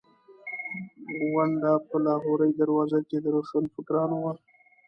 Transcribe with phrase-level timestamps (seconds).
[1.31, 4.33] غونډه په لاهوري دروازه کې د روشنفکرانو وه.